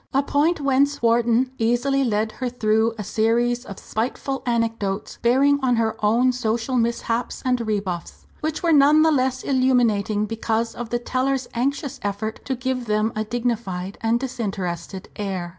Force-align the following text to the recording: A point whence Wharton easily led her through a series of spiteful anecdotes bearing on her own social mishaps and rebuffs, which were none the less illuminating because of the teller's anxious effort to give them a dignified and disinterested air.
A 0.15 0.23
point 0.23 0.59
whence 0.59 1.03
Wharton 1.03 1.51
easily 1.59 2.03
led 2.03 2.31
her 2.31 2.49
through 2.49 2.95
a 2.97 3.03
series 3.03 3.65
of 3.65 3.77
spiteful 3.77 4.41
anecdotes 4.47 5.19
bearing 5.21 5.59
on 5.61 5.75
her 5.75 5.95
own 6.03 6.31
social 6.31 6.75
mishaps 6.75 7.43
and 7.45 7.61
rebuffs, 7.61 8.25
which 8.39 8.63
were 8.63 8.73
none 8.73 9.03
the 9.03 9.11
less 9.11 9.43
illuminating 9.43 10.25
because 10.25 10.73
of 10.73 10.89
the 10.89 10.97
teller's 10.97 11.47
anxious 11.53 11.99
effort 12.01 12.43
to 12.45 12.55
give 12.55 12.87
them 12.87 13.13
a 13.15 13.23
dignified 13.23 13.99
and 14.01 14.19
disinterested 14.19 15.07
air. 15.17 15.49